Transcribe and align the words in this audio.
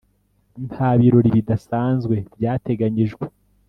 nta 0.69 0.89
birori 0.99 1.29
bidasanzwe 1.37 2.15
byateganyijwe 2.35 3.25